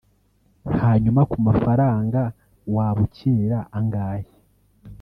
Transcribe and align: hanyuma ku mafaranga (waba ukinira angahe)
hanyuma 0.81 1.21
ku 1.31 1.37
mafaranga 1.47 2.21
(waba 2.75 2.99
ukinira 3.05 3.59
angahe) 3.77 4.31